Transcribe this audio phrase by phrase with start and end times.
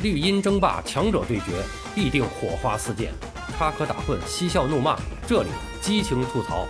[0.00, 1.60] 绿茵争霸，强者对决，
[1.92, 3.12] 必定火花四溅，
[3.56, 5.48] 插科打诨，嬉笑怒骂，这里
[5.80, 6.68] 激情吐槽。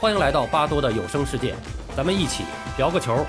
[0.00, 1.54] 欢迎来到巴多的有声世界，
[1.96, 2.42] 咱们一起
[2.76, 3.24] 聊个球。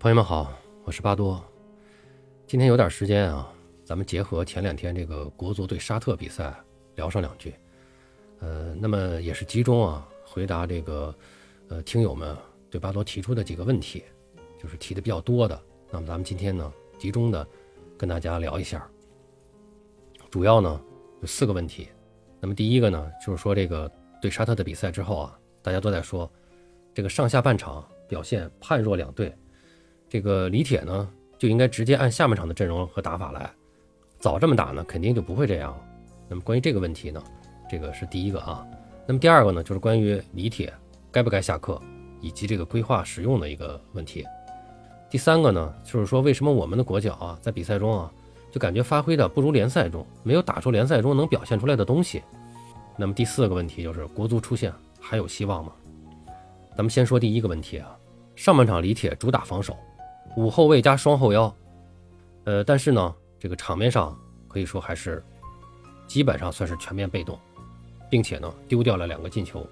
[0.00, 0.52] 朋友们好，
[0.84, 1.40] 我是巴多。
[2.44, 3.48] 今天有点时间啊，
[3.84, 6.52] 咱们结合前两天这个国足对沙特比赛
[6.96, 7.54] 聊上两句。
[8.40, 11.14] 呃，那么也是集中啊回答这个
[11.68, 12.36] 呃听友们
[12.68, 14.02] 对巴多提出的几个问题，
[14.60, 15.62] 就是提的比较多的。
[15.94, 17.46] 那么咱们今天呢，集中的
[17.96, 18.84] 跟大家聊一下，
[20.28, 20.80] 主要呢
[21.20, 21.86] 有四个问题。
[22.40, 23.88] 那么第一个呢，就是说这个
[24.20, 26.28] 对沙特的比赛之后啊，大家都在说
[26.92, 29.32] 这个上下半场表现判若两队，
[30.08, 31.08] 这个李铁呢
[31.38, 33.48] 就应该直接按下半场的阵容和打法来，
[34.18, 35.84] 早这么打呢，肯定就不会这样了。
[36.28, 37.22] 那么关于这个问题呢，
[37.70, 38.66] 这个是第一个啊。
[39.06, 40.74] 那么第二个呢，就是关于李铁
[41.12, 41.80] 该不该下课，
[42.20, 44.24] 以及这个规划使用的一个问题。
[45.14, 48.12] 第三个呢，就是说为什么我们的国脚啊，在比赛中啊，
[48.50, 52.20] 就感觉发挥的不如联赛中，没有打出联赛中能表现出来的东西。
[52.96, 55.70] 那么第四个问题就是国足出线还有希望吗？
[56.76, 57.96] 咱们先说第一个问题啊，
[58.34, 59.76] 上半场李铁主打防守，
[60.36, 61.54] 五后卫加双后腰，
[62.42, 65.24] 呃，但是呢，这个场面上可以说还是
[66.08, 67.38] 基本上算是全面被动，
[68.10, 69.64] 并且呢丢掉了两个进球。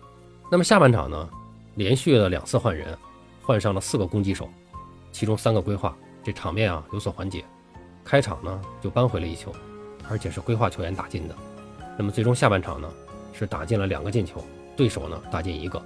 [0.53, 1.29] 那么下半场呢，
[1.75, 2.97] 连续的两次换人，
[3.43, 4.49] 换上了四个攻击手。
[5.13, 7.45] 其中三个规划，这场面啊有所缓解。
[8.03, 9.55] 开场呢就扳回了一球，
[10.09, 11.37] 而且是规划球员打进的。
[11.97, 12.91] 那么最终下半场呢
[13.33, 14.43] 是打进了两个进球，
[14.77, 15.81] 对手呢打进一个。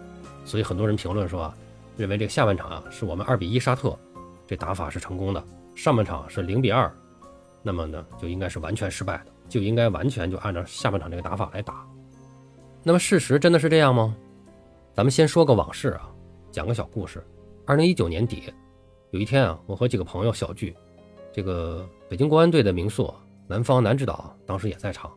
[0.45, 1.57] 所以很多人评论说啊，
[1.97, 3.99] 认为这个下半场啊是我们二比一沙特，
[4.47, 5.45] 这打法是成功的。
[5.75, 6.91] 上半场是零比二，
[7.63, 11.87] 那么呢就应该是完全失败的，就应该完全就按照下半场这个打法来打。
[12.83, 14.17] 那么事实真的是这样吗？
[14.95, 16.09] 咱们先说个往事啊，
[16.51, 17.23] 讲个小故事。
[17.67, 18.51] 二零一九年底。
[19.17, 20.77] 有一天啊，我和几个朋友小聚，
[21.33, 23.11] 这个北京国安队的名宿
[23.47, 25.11] 南方男指导当时也在场。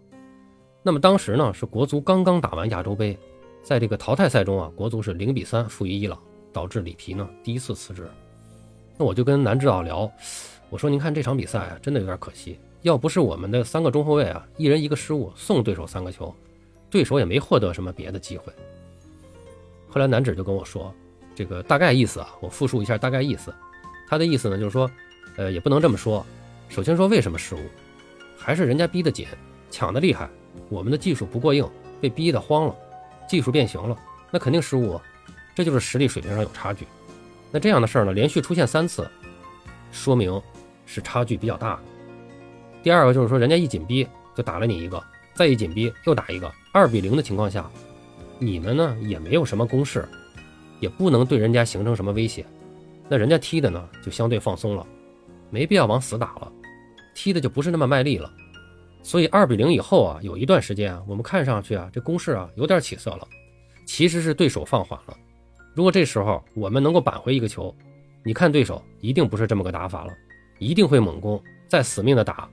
[0.82, 3.18] 那么当时呢是国足刚刚打完亚洲杯，
[3.62, 6.18] 在这个淘汰赛中啊，国足是零比三负于伊朗，
[6.54, 8.10] 导致里皮呢第一次辞职。
[8.98, 10.10] 那我就跟男指导聊，
[10.70, 16.34] 我说您看这场比赛啊，真的有点可惜，要不是我们的三个中后卫啊，一人一个失误送对手三个球，
[16.90, 18.54] 对手也没获得什么别的机会。
[19.90, 20.96] 后来男指就跟我说，
[21.36, 23.54] 这个大概意思啊，我复述一下大概意思。
[24.10, 24.90] 他的意思呢，就是说，
[25.38, 26.26] 呃，也不能这么说。
[26.68, 27.60] 首先说为什么失误，
[28.38, 29.28] 还是人家逼得紧，
[29.70, 30.28] 抢得厉害，
[30.68, 31.70] 我们的技术不过硬，
[32.02, 32.76] 被逼得慌了，
[33.28, 33.96] 技术变形了，
[34.32, 35.00] 那肯定失误，
[35.54, 36.88] 这就是实力水平上有差距。
[37.52, 39.08] 那这样的事儿呢，连续出现三次，
[39.92, 40.42] 说明
[40.86, 41.80] 是差距比较大。
[42.82, 45.04] 第二个就是说，人家一紧逼就打了你一个，
[45.34, 47.70] 再一紧逼又打一个，二比零的情况下，
[48.38, 50.08] 你们呢也没有什么攻势，
[50.80, 52.46] 也不能对人家形成什么威胁。
[53.10, 54.86] 那人家踢的呢，就相对放松了，
[55.50, 56.52] 没必要往死打了，
[57.16, 58.32] 踢的就不是那么卖力了。
[59.02, 63.28] 所以二比零以后啊，有一段时间啊，我们看上去啊，这攻势啊有点起色了，
[63.88, 65.18] 其实是对手放缓了。
[65.74, 67.74] 如果这时候我们能够扳回一个球，
[68.24, 70.14] 你看对手一定不是这么个打法了，
[70.60, 72.48] 一定会猛攻，再死命的打。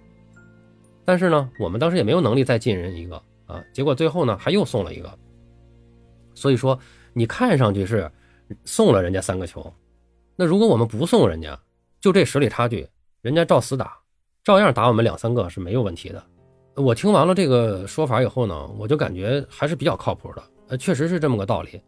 [1.05, 5.19] 但是呢，我们当时也没有能力再进人一个啊，结果最后呢还又送了一个。
[6.35, 6.79] 所以说，
[7.13, 8.11] 你看上去是
[8.65, 9.73] 送了人家三个球。
[10.37, 11.59] 那如果我们不送人家，
[11.99, 12.87] 就这实力差距，
[13.23, 13.99] 人家照死打，
[14.45, 16.23] 照样打我们两三个是没有问题的。
[16.75, 20.43] 我听完了这个说法以后呢，我就感觉还是比较靠谱的。
[20.69, 21.81] 呃，确实是这么个道理。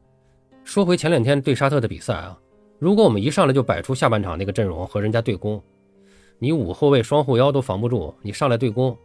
[0.64, 2.38] 说回前两天对沙特的比赛啊，
[2.78, 5.62] 如果我们一上来就摆出下半场那个阵容和人家对攻，
[6.38, 8.96] 你五后卫双后腰都防不住，你上来对攻，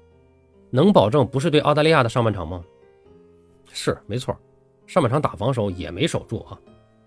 [0.69, 2.63] 能保证不是对澳大利亚的上半场吗？
[3.73, 4.37] 是没错，
[4.87, 6.57] 上半场打防守也没守住啊。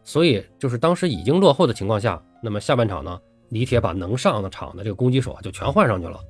[0.07, 6.21] 所以就是当时已经落后的情况下，那么下半场呢，李铁把能上的场的这个攻击手啊就全换上去了。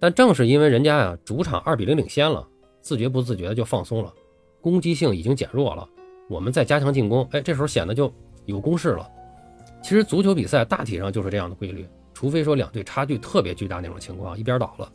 [0.00, 2.44] 但正是因为人家呀主场二比零领先了，
[2.80, 4.12] 自觉不自觉的就放松了，
[4.60, 5.88] 攻击性已经减弱了。
[6.28, 8.12] 我们再加强进攻，哎，这时候显得就
[8.46, 9.08] 有攻势了。
[9.80, 14.90] 其实足球比赛大体上就是这样的规律，除非说两队差距特别巨大那种情况，一边倒了。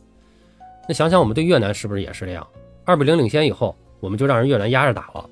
[0.86, 2.46] 那想想我们对越南是不是也是这样？
[2.84, 5.30] 二比零领先以后，我们就让人越南压着打了。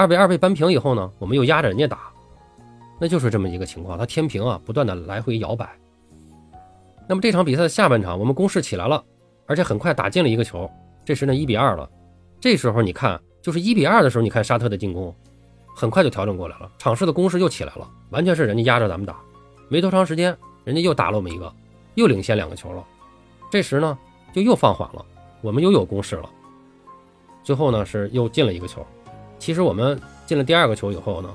[0.00, 2.10] 二比二被扳平以后呢，我们又压着人家打，
[2.98, 3.98] 那就是这么一个情况。
[3.98, 5.68] 他天平啊，不断的来回摇摆。
[7.06, 9.04] 那么这场比赛的下半场，我们攻势起来了，
[9.44, 10.70] 而且很快打进了一个球，
[11.04, 11.86] 这时呢一比二了。
[12.40, 15.14] 这时候你看，就是一比二的时候，你看沙特的进攻
[15.76, 19.20] 很快就调整过来了，场势的攻势又起来了，完全是人家压着咱们打。
[19.68, 21.52] 没多长时间，人家又打了我们一个，
[21.96, 22.82] 又领先两个球了。
[23.50, 23.98] 这时呢
[24.32, 25.04] 就又放缓了，
[25.42, 26.30] 我们又有攻势了。
[27.44, 28.82] 最后呢是又进了一个球。
[29.40, 31.28] 其实我们进了第二个球以后呢，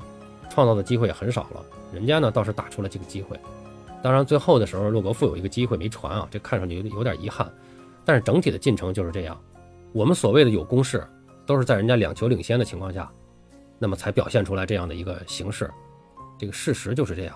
[0.48, 1.62] 创造的机会也很少了。
[1.92, 3.38] 人家呢倒是打出了几个机会，
[4.02, 7.52] 当然最后的时候洛格富有一个机会没传啊，这看上去有有点遗憾。
[8.04, 9.36] 但是整体的进程就是这样，
[9.92, 11.04] 我们所谓的有攻势，
[11.44, 13.10] 都是在人家两球领先的情况下，
[13.78, 15.68] 那么才表现出来这样的一个形式。
[16.38, 17.34] 这个事实就是这样。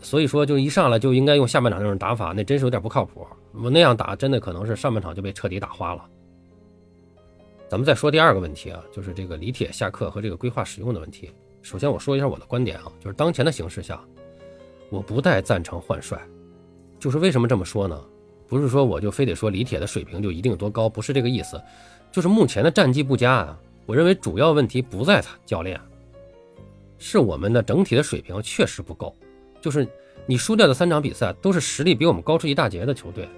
[0.00, 3.26] 所以说，就一上来就应该用下半场那种打法，那真是有点不靠谱。
[3.52, 6.04] 我那样打，真的可能是上半场就被彻底打花了。
[7.68, 11.30] 咱们再说第二个问题啊，就是这个李铁下课和这个规划使用的问题。
[11.60, 14.02] 首先我说一下我的观点啊，就是当前的形势下，
[14.88, 16.18] 我不太赞成换帅。
[16.98, 18.02] 就是为什么这么说呢？
[18.48, 21.60] 不是说我就非得说李铁的水平就一定有多高，不是这个意思。
[22.10, 25.78] 就是目前的战绩不佳啊，我认为主要问题不在他教练，
[26.96, 29.14] 是我们的整体的水平确实不够。
[29.60, 29.86] 就是
[30.24, 33.28] 你输掉的三场比赛都是实力比我们高出一大截的球队，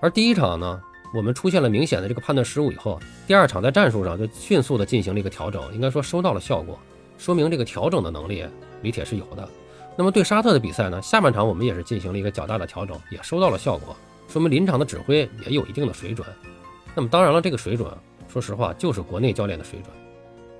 [0.00, 6.78] 而第一场呢，我们出现了明显的这个判断失误以后，第二场在战术上就迅速的进行了一个调整，应该说收到了效果，
[7.18, 8.44] 说明这个调整的能力
[8.82, 9.48] 李铁是有的。
[9.96, 13.96] 那么对沙特的比赛呢，下半场我们也是进行了一个较大的调整，也收到了效果，
[14.28, 16.26] 说明临场的指挥也有一定的水准。
[16.94, 17.90] 那么当然了，这个水准，
[18.28, 19.92] 说实话就是国内教练的水准，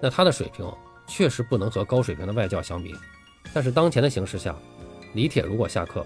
[0.01, 0.71] 那他的水平
[1.07, 2.95] 确实不能和高水平的外教相比。
[3.55, 4.55] 但是当前的形势下，
[5.15, 6.05] 李铁如果下课，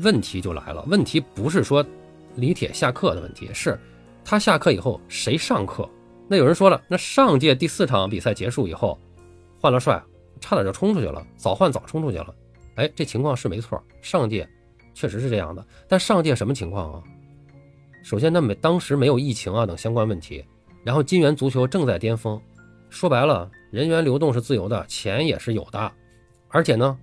[0.00, 0.84] 问题就来了。
[0.88, 1.84] 问题不是说
[2.38, 3.76] 李铁下课的问题，是
[4.24, 5.88] 他下课以后谁上课？
[6.28, 8.96] 那有人说了，那上届第四场比赛结束以后，
[9.60, 10.00] 换了帅，
[10.40, 12.32] 差点就冲出去了，早换早冲出去了。
[12.76, 14.48] 哎，这情况是没错，上届
[14.94, 15.66] 确实是这样的。
[15.88, 17.02] 但上届什么情况啊？
[18.04, 20.44] 首先，那没当时没有疫情啊等相关问题，
[20.84, 22.40] 然后金元足球正在巅峰，
[22.88, 25.92] 说白了，人员流动是自由的，钱也是有的。
[26.50, 26.96] 而且呢，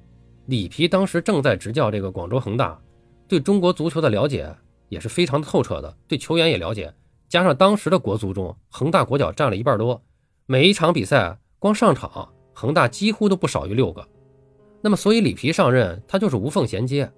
[0.46, 2.80] 里皮当时正在执教这个广州恒大，
[3.28, 4.50] 对中国足球的了解
[4.90, 6.94] 也是非常透彻的，对球员也了解。
[7.28, 10.02] 加上当时的国足中，恒大国脚占了一半多，
[10.46, 14.08] 每一场比赛光上场，恒大几乎都不少于六个。
[14.82, 17.12] 那么，所以里皮上任，他就是无缝衔接，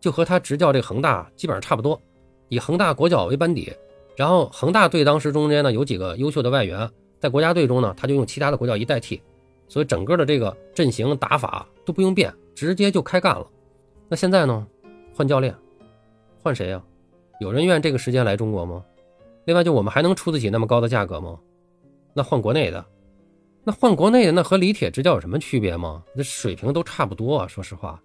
[0.00, 2.00] 就和他执教这个恒大基本上差不多，
[2.48, 3.72] 以恒大国脚为班底，
[4.14, 6.88] 然后恒大队当时中间呢有几个优秀的外援，
[7.18, 9.20] 在国家队中呢，他就用其他的国脚一代替。
[9.68, 13.44] 所以整个的这个阵型打法都不用变，直接就开干了。
[14.08, 14.64] 那现在呢？
[15.12, 15.52] 换教练，
[16.40, 16.80] 换谁呀？
[17.38, 18.84] 有人愿这个时间来中国吗？
[19.44, 21.38] 另外，就我们还能出得起那么高的价格吗？
[22.12, 22.84] 那换国内的，
[23.62, 26.02] 那换国内的，那和李铁执教有什么区别吗？
[26.14, 28.00] 那水平都差不多啊，说实话。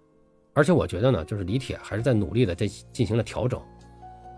[0.54, 3.60] 而且我觉得呢，就是李铁还是在努力的在进行了调整。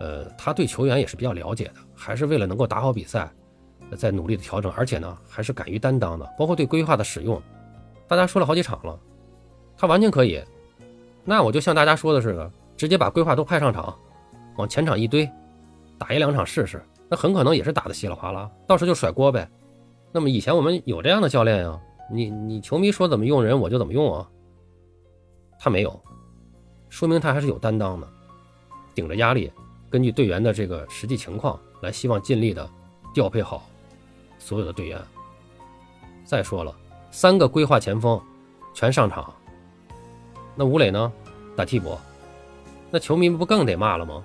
[0.00, 3.30] 呃，他对球员也是比较了解的，还是为了能够打好比赛。
[3.98, 7.40] 在努力的调整，而且呢，还是敢于担当的，包括对规划的使用，
[8.08, 8.98] 大家说了好几场了，
[9.76, 10.42] 他完全可以。
[11.22, 13.96] 那我就像大家说的似的，直接把规划都派上场，
[14.56, 15.30] 往前场一堆，
[15.98, 19.48] 打一两场试试，那很可能也是打的稀里哗啦，到时候就甩锅呗。
[20.12, 21.80] 那么以前我们有这样的教练呀，
[22.10, 24.28] 你你球迷说怎么用人我就怎么用啊，
[25.58, 26.00] 他没有，
[26.88, 28.08] 说明他还是有担当的，
[28.94, 29.50] 顶着压力，
[29.90, 32.68] 根据队员的这个实际情况来，希望尽力的
[33.12, 33.68] 调配好。
[34.38, 35.00] 所有的队员。
[36.24, 36.74] 再说了，
[37.10, 38.20] 三个规划前锋
[38.72, 39.32] 全上场，
[40.54, 41.12] 那吴磊呢？
[41.56, 41.96] 打替补，
[42.90, 44.24] 那球迷不更得骂了吗？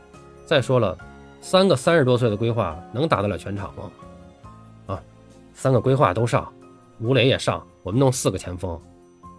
[0.49, 0.97] 再说了，
[1.41, 3.91] 三个三十多岁的规划能打得了全场吗？
[4.87, 5.03] 啊，
[5.53, 6.51] 三个规划都上，
[6.99, 8.81] 吴磊也上，我们弄四个前锋，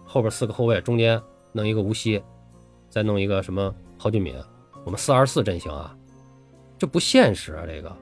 [0.05, 1.21] 后边四个后卫，中间
[1.51, 2.23] 弄一个吴曦，
[2.87, 4.33] 再弄一个什么郝俊敏，
[4.85, 5.93] 我们四二四阵型啊，
[6.77, 7.93] 这不现实啊，这个。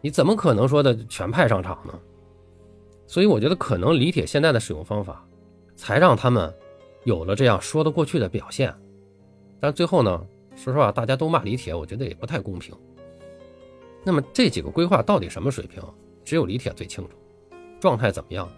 [0.00, 1.92] 你怎么可能说的全派上场呢？
[3.08, 5.26] 所以我觉得可能李铁现在的使用方法，
[5.74, 6.54] 才让他们
[7.02, 8.72] 有了这样说得过去的表现。
[9.58, 10.24] 但最后呢，
[10.58, 12.74] 说实话，大家都骂李铁，我觉得也不太公平。
[14.04, 15.80] 那么这几个规划到底什么水平，
[16.24, 17.10] 只有李铁最清楚。
[17.78, 18.50] 状态怎么样？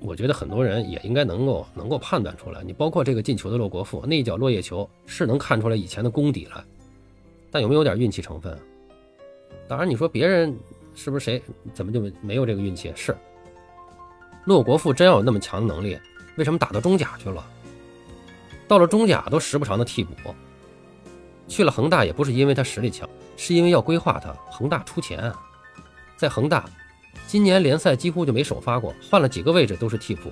[0.00, 2.64] 我觉得很多人也应该能够能够判断出来。
[2.64, 6.64] 你包括这个进球的洛国富那一脚落叶球，是能看出来以前的功底来，
[7.50, 8.58] 但有没有点运气成分？
[9.68, 10.56] 当然，你说别人
[10.94, 11.42] 是不是谁？
[11.74, 12.90] 怎么就没有这个运气？
[12.96, 13.14] 是，
[14.46, 15.98] 洛国富真要有那么强的能力，
[16.36, 17.46] 为什么打到中甲去了？
[18.66, 20.12] 到了中甲都时不常的替补，
[21.48, 24.32] 去了恒大也不是因为他实力强，是因为要规划他。
[24.50, 25.32] 恒大出钱，
[26.16, 26.64] 在恒大，
[27.26, 30.30] 今年联赛几乎就没首发过，换了几个位置都是替补，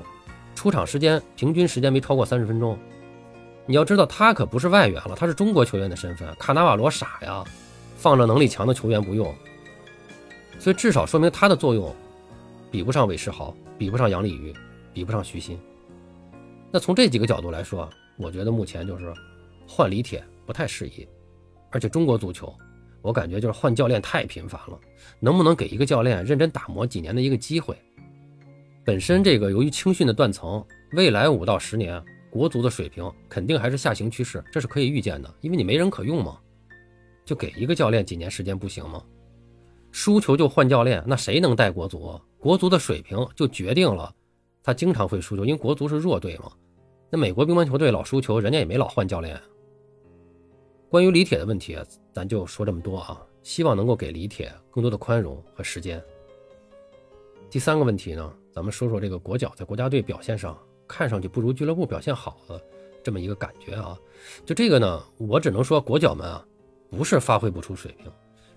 [0.54, 2.78] 出场时间平均时间没超过三十分钟。
[3.66, 6.34] 你要知道，他可不是外援了，他是中国球员的身份。
[6.36, 7.44] 卡纳瓦罗傻呀？
[7.96, 9.34] 放着能力强的球员不用，
[10.58, 11.94] 所以至少说明他的作用
[12.70, 14.54] 比不上韦世豪，比不上杨立瑜，
[14.94, 15.60] 比不上徐新。
[16.70, 19.12] 那从这几个角度来说，我觉得目前就是
[19.68, 21.06] 换李铁不太适宜，
[21.70, 22.52] 而且中国足球，
[23.02, 24.76] 我感觉就是换教练太频繁了，
[25.20, 27.80] 能不能给一个教练认真打磨几年的一个机会？
[28.84, 36.40] 本身这个由于青训的断层，未来五到十年国足的水平肯定还是下行趋势，这是可以预见的，因为你没人可用嘛，
[37.24, 39.00] 就给一个教练几年时间不行吗？
[39.92, 42.20] 输球就换教练，那谁能带国足？
[42.40, 44.12] 国足的水平就决定了，
[44.64, 46.50] 他经常会输球，因为国足是弱队嘛。
[47.08, 49.40] 那美国乒乓球队老输球，人家也没老换教练。
[50.90, 51.78] 关于李铁的问题，
[52.12, 56.02] 咱就说这么多啊，希望能够给李铁更多的宽容和时间。
[57.48, 62.60] 第三个问题呢，咱们说说这个国脚在国家队表现上看上去不如俱乐部表现好的
[63.04, 63.96] 这么一个感觉啊。
[64.44, 66.44] 就这个呢，我只能说国脚们啊，
[66.90, 68.10] 不是发挥不出水平。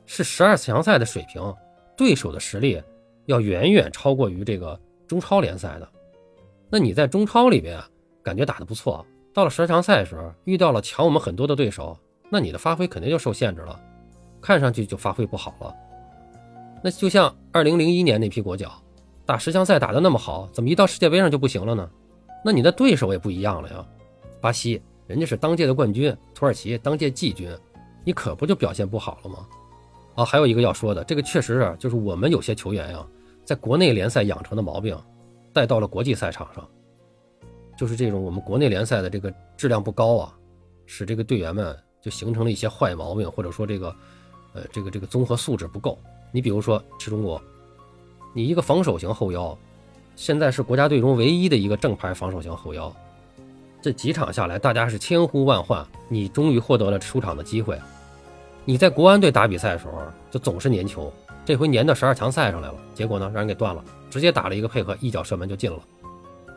[0.07, 1.53] 是十二强赛的水平，
[1.95, 2.81] 对手的实力
[3.27, 5.87] 要远远超过于这个中超联赛的。
[6.67, 7.79] 那你在中超里边
[8.23, 11.95] 感觉打得不错，到了十二强赛的时候遇到了强我们很多的对手，
[12.33, 13.79] 那你的发挥肯定就受限制了，
[14.41, 15.71] 看上去就发挥不好了。
[16.83, 18.71] 那就像二零零一年那批国脚，
[19.23, 21.87] 打十强赛打得那么好，怎么一到世界杯上就不行了呢？
[22.43, 23.85] 那你的对手也不一样了呀，
[24.41, 27.55] 巴西人家是当届的冠军，土耳其当届季军，
[28.03, 29.47] 你可不就表现不好了吗？
[30.15, 33.05] 啊，还有一个要说的，这个确实是，就是我们有些球员呀，
[33.45, 34.99] 在国内联赛养成的毛病，
[35.53, 36.67] 带到了国际赛场上，
[37.77, 40.33] 就是这种我们国内联赛的这个质量不高啊，
[40.87, 43.95] 使这个队员们就形成了一些坏毛病，或者说这个，
[44.53, 45.97] 呃，这个这个综合素质不够。
[46.31, 47.41] 你比如说池中国，
[48.33, 49.57] 你一个防守型后腰，
[50.15, 52.93] 现在是国家队中唯一的一个正牌防守型后腰，
[53.81, 57.79] 这几场下来，大家是千呼万唤，你终于获得了出场的机会。
[58.65, 61.11] 你在国安队打比赛的时候，就总是粘球，
[61.45, 65.79] 这回粘到十二强赛上来了，结果呢让人给断了，直接打了一个配合，一脚射门就进了，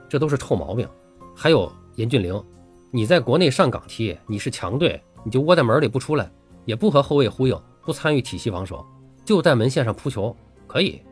[0.08, 0.88] 这都是臭毛病。
[1.34, 2.42] 还有严俊凌，
[2.90, 6.30] 你在国内上岗踢，你是强队，你就窝在门里不出来，
[6.66, 8.86] 也不和后卫呼应，不参与体系防守，
[9.24, 10.34] 就在门线上扑球，
[10.68, 11.02] 可以。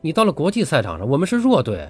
[0.00, 1.86] 你到了国际赛场上，我们是弱队，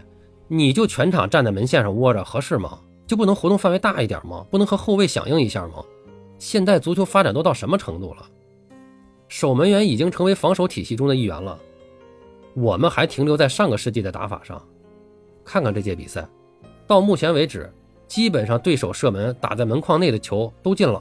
[0.49, 2.81] 你就全场站在门线上窝着，合适吗？
[3.07, 4.45] 就不能活动范围大一点吗？
[4.51, 5.85] 不能和后卫响应一下吗？
[6.37, 8.27] 现代足球发展都到什么程度了？
[9.29, 11.57] 守门员已经成为防守体系中的一员了，
[12.55, 14.61] 我们还停留在上个世纪的打法上。
[15.45, 16.29] 看看这届比赛，
[16.89, 17.73] 到目前为止，
[18.09, 21.01] 基本上对手射门打在门框内的球都进了。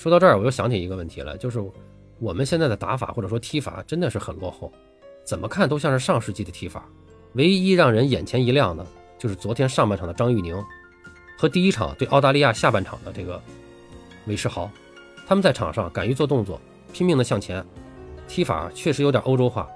[0.00, 1.62] 说到这儿，我又想起一个问题了，就是
[2.18, 4.72] 我们现在的打法或者说踢法真的是很落后，
[5.24, 6.88] 怎么看都像是上世纪的踢法。
[7.34, 8.86] 唯一让人眼前一亮的，
[9.18, 10.56] 就是昨天上半场的张玉宁，
[11.36, 13.38] 和第一场对澳大利亚下半场的这个。
[14.24, 14.70] 韦世豪，
[15.26, 16.58] 他们在场上敢于做动作，
[16.94, 17.62] 拼命的向前，
[18.26, 19.68] 踢法确实有点欧洲化，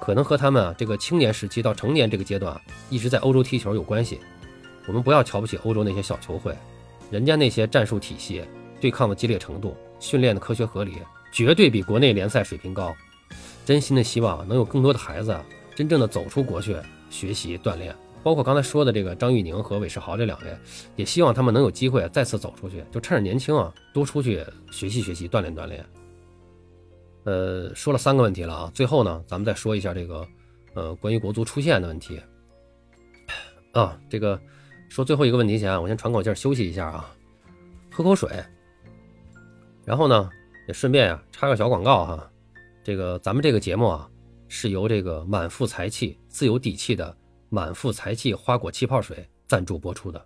[0.00, 4.18] 可能和他们这个青年时期到成年这个阶段一直在欧洲踢球有关系。
[4.88, 6.52] 我们不要瞧不起欧洲那些小球会，
[7.08, 8.42] 人家那些战术体系、
[8.80, 10.96] 对抗的激烈程度、训练的科学合理，
[11.30, 12.94] 绝对比国内联赛水平高。
[13.64, 15.38] 真心的希望能有更多的孩子
[15.76, 16.76] 真正的走出国去
[17.10, 17.94] 学习锻炼。
[18.22, 20.54] 包括刚才说的这个张玉宁和韦世豪这两位，
[20.94, 25.82] 也希望他们能有机会再次走出去，就趁着年轻啊，多出去学习学习，锻炼锻炼。
[27.24, 30.26] 呃，说了三个问题了啊，最后呢，咱们再说一下这个，
[30.74, 32.20] 呃，关于国足出线的问题。
[33.72, 34.38] 啊，这个
[34.90, 37.10] 说最后一个问题前，我先喘口气休息一下啊，
[37.90, 38.28] 喝口水。
[39.90, 40.30] 然后呢，
[40.68, 42.30] 也顺便呀插个小广告哈，
[42.84, 44.08] 这个咱们这个节目啊，
[44.46, 47.16] 是由这个满腹才气、自有底气的。
[47.48, 50.24] 满腹才气花果气泡水赞助播出的，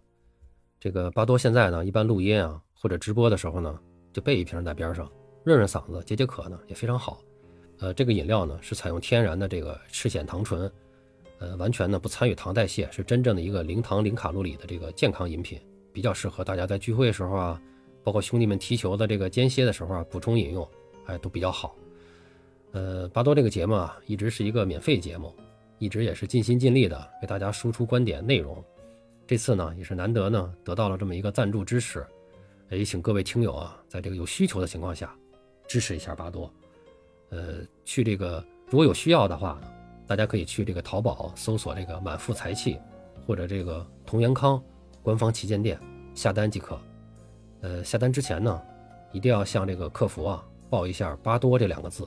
[0.79, 3.81] 这个巴多现在呢，一般录音啊或者直播的时候呢，
[4.13, 5.11] 就备一瓶在边上，
[5.45, 7.23] 润润嗓子、解解渴呢也非常好。
[7.79, 10.71] 呃，这个饮料呢是采用天然的这个赤藓糖醇，
[11.39, 15.59] 呃，完全呢不参与糖代谢，是真正的一个零糖零卡路里的这个健康饮品，
[15.91, 17.63] 比较适合大家在聚会时候啊，
[18.05, 20.69] 包括兄弟们踢球的这个间歇的时候啊补充饮用，
[21.07, 21.75] 哎，都比较好。
[22.71, 25.35] 呃，巴多这个节目啊，一直是一个免费节目。
[25.81, 28.63] 一直也是尽心尽力的为大家输出观点内容，
[29.27, 32.07] 这次呢也是难得呢得到了这么一个赞助支持，
[32.71, 35.15] 也请各位听友啊，在这个有需求的情况下，
[35.67, 36.51] 支持一下巴多。
[37.31, 39.61] 呃，去这个如果有需要的话，
[40.07, 42.79] 大家可以去这个淘宝搜索这个满腹财气，
[43.27, 44.63] 或者这个同源康
[45.03, 45.79] 官方旗舰店
[46.15, 46.81] 下单即可。
[47.65, 48.61] 呃，下单之前呢，
[49.11, 52.07] 一定要向这个客服啊报一下巴多这两个字。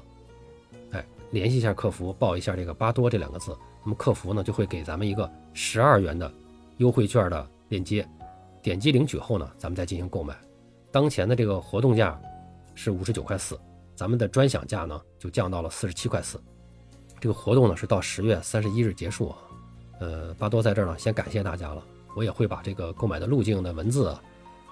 [0.92, 6.32] 哎联系一下客服，报一下这个“巴多”这两个字，那么客服呢就会给咱们一个十二元的
[6.78, 8.08] 优惠券的链接，
[8.62, 10.38] 点击领取后呢，咱们再进行购买。
[10.92, 12.22] 当前的这个活动价
[12.76, 13.60] 是五十九块四，
[13.96, 16.40] 咱们的专享价呢就降到了四十七块四。
[17.20, 19.38] 这个活动呢是到十月三十一日结束啊。
[20.00, 21.84] 呃，巴多在这儿呢先感谢大家了，
[22.16, 24.22] 我也会把这个购买的路径的文字啊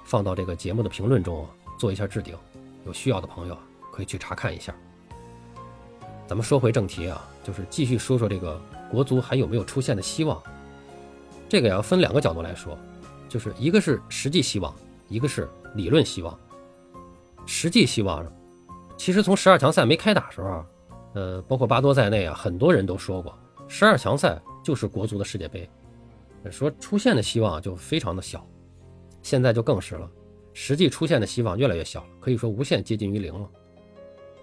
[0.06, 1.46] 放到这个节目的评论中
[1.78, 2.34] 做一下置顶，
[2.86, 3.58] 有需要的朋友
[3.92, 4.74] 可以去查看一下。
[6.26, 10.42] 咱们说回正题啊，就是继续说说这个国足还有没有出现的希望。
[11.50, 12.78] 这个要分两个角度来说。
[13.28, 14.74] 就是一个是实际希望，
[15.10, 16.40] 一个是理论希望。
[17.46, 18.26] 实际希望，
[18.96, 20.66] 其实从十二强赛没开打时候，
[21.16, 25.70] 呃，包括巴多在内啊，很多人都说过，十二强赛就是国足的世界杯，
[26.50, 28.46] 说出现的希望就非常的小。
[29.26, 30.08] 现在就更是了，
[30.54, 33.50] 实际出现的希望越来越小了，可以说无限接近于零了。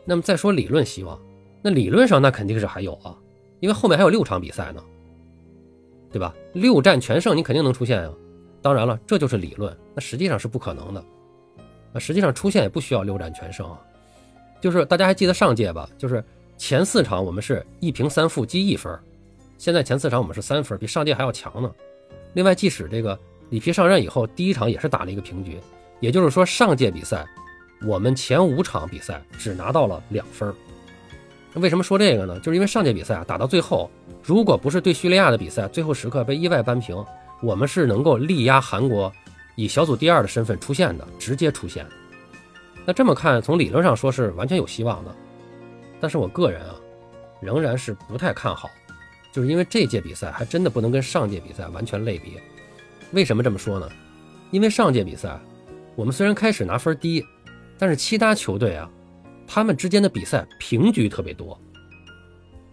[0.05, 1.17] 那么再说理论希望，
[1.63, 3.17] 那理论上那肯定是还有啊，
[3.61, 4.83] 因为后面还有六场比赛呢，
[6.11, 6.35] 对吧？
[6.53, 8.13] 六战全胜，你肯定能出现啊。
[8.61, 11.05] 当然了，这就是理论，那实际上是不可能的。
[11.93, 13.81] 啊，实际上出现也不需要六战全胜啊，
[14.61, 15.89] 就是大家还记得上届吧？
[15.97, 16.25] 就是
[16.59, 18.99] 前四场我们是一平三负积一分，
[19.59, 21.73] 现在前四场我们是三分，比上届还要强呢。
[22.35, 23.17] 另外，即使这个
[23.53, 25.61] 里皮上任以后，第一场也是打了一个平局，
[26.01, 27.23] 也就是说上届比赛
[27.85, 30.51] 我们前五场比赛只拿到了两分。
[31.57, 32.41] 为什么说这个呢？
[32.41, 33.91] 就是因为上届比赛啊打到最后，
[34.23, 36.97] 如果不是对叙利亚的比赛最后时刻被意外扳平，
[37.43, 39.13] 我们是能够力压韩国。
[39.55, 41.87] 以小组第二的身份出现的，直接出现。
[42.87, 45.15] 那这么看，从理论上说是完全有希望的。
[46.01, 46.75] 但是我个人啊，
[47.39, 48.71] 仍然是不太看好，
[49.31, 52.43] 就是因为这届比赛还真的不能跟上届比赛完全类别。
[53.13, 53.89] 为什么这么说呢？
[54.51, 55.39] 因为上届比赛，
[55.95, 57.25] 我们虽然开始拿分低，
[57.79, 58.91] 但是其他球队啊，
[59.47, 61.59] 他们之间的比赛平局特别多，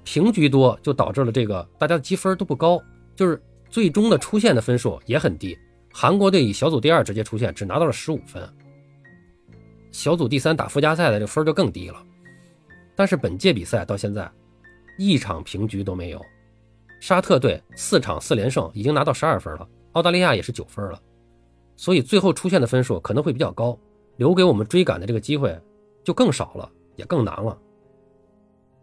[0.03, 2.81] 平局多就导致了这个大家的积分都不高，
[3.15, 5.57] 就是最终的出现的分数也很低。
[5.91, 8.41] 韩国队以小组第二直接出现，只拿到了十五分。
[9.91, 12.01] 小组第三打附加赛的这分就更低了。
[12.95, 14.29] 但是本届比赛到现在，
[14.97, 16.25] 一场平局都没有。
[16.99, 19.67] 沙特队四场四连胜，已经拿到十二分了。
[19.93, 21.01] 澳大利亚也是九分了。
[21.75, 23.77] 所以最后出现的分数可能会比较高，
[24.17, 25.57] 留给我们追赶的这个机会
[26.03, 27.57] 就更少了，也更难了。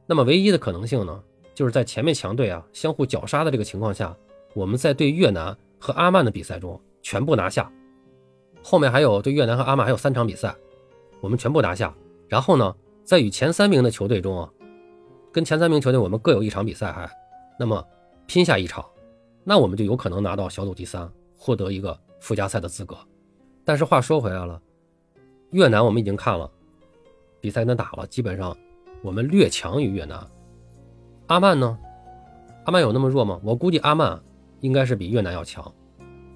[0.06, 1.22] 那么唯一的可能性呢，
[1.54, 4.16] 就是在前面强队啊相互绞杀的这个情况下，
[4.54, 6.80] 我们在对越南和阿曼的比赛中。
[7.02, 7.70] 全部拿下，
[8.64, 10.52] 后面还有对越南和阿曼还有三场比赛，
[11.20, 11.94] 我们全部拿下。
[12.26, 14.50] 然后呢，在与前三名的球队中啊，
[15.30, 17.08] 跟前三名球队我们各有一场比赛，还
[17.60, 17.86] 那么
[18.26, 18.84] 拼下一场，
[19.48, 22.98] 那我们就有可能拿到小组第三，获得一个附加赛的资格。
[23.64, 24.60] 但是话说回来了，
[25.50, 26.50] 越南我们已经看了
[27.40, 28.56] 比赛，跟他打了，基本上
[29.02, 30.18] 我们略强于越南。
[31.28, 31.78] 阿曼呢？
[32.64, 33.40] 阿曼有那么弱吗？
[33.44, 34.20] 我估计阿曼
[34.62, 35.72] 应该是比越南要强。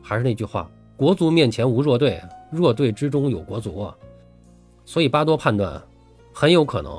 [0.00, 3.96] 还是那句话，国足面前无弱队，弱队之中有国足啊。
[4.84, 5.82] 所以巴多判断，
[6.32, 6.92] 很有可能，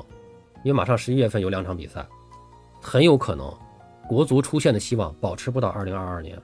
[0.62, 2.06] 因为马上十一月份有两场比赛，
[2.82, 3.50] 很有可能
[4.08, 6.40] 国足出现的希望保持不到二零二二年，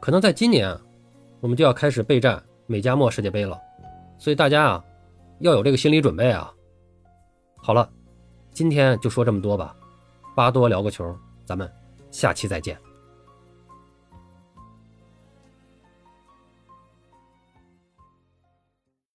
[0.00, 0.76] 可能在今年，
[1.40, 3.60] 我们就要开始备战美加墨世界杯了。
[4.18, 4.84] 所以大家啊，
[5.40, 6.52] 要有这个心理准备啊。
[7.56, 7.90] 好了，
[8.52, 9.76] 今天就说这么多吧，
[10.34, 11.70] 巴多聊个球，咱们
[12.10, 12.78] 下期再见。